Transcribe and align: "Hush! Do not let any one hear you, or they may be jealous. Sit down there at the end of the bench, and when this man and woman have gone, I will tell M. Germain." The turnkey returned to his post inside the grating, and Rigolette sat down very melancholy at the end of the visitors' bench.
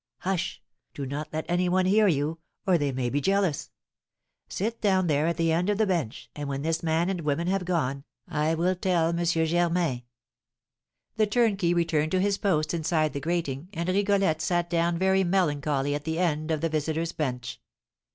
"Hush! 0.21 0.63
Do 0.95 1.05
not 1.05 1.27
let 1.31 1.45
any 1.47 1.69
one 1.69 1.85
hear 1.85 2.07
you, 2.07 2.39
or 2.65 2.75
they 2.79 2.91
may 2.91 3.07
be 3.07 3.21
jealous. 3.21 3.69
Sit 4.49 4.81
down 4.81 5.05
there 5.05 5.27
at 5.27 5.37
the 5.37 5.51
end 5.51 5.69
of 5.69 5.77
the 5.77 5.85
bench, 5.85 6.27
and 6.35 6.49
when 6.49 6.63
this 6.63 6.81
man 6.81 7.07
and 7.07 7.21
woman 7.21 7.45
have 7.45 7.65
gone, 7.65 8.03
I 8.27 8.55
will 8.55 8.73
tell 8.75 9.09
M. 9.15 9.23
Germain." 9.23 10.01
The 11.17 11.27
turnkey 11.27 11.75
returned 11.75 12.09
to 12.13 12.19
his 12.19 12.39
post 12.39 12.73
inside 12.73 13.13
the 13.13 13.19
grating, 13.19 13.69
and 13.75 13.89
Rigolette 13.89 14.41
sat 14.41 14.71
down 14.71 14.97
very 14.97 15.23
melancholy 15.23 15.93
at 15.93 16.05
the 16.05 16.17
end 16.17 16.49
of 16.49 16.61
the 16.61 16.69
visitors' 16.69 17.11
bench. 17.11 17.61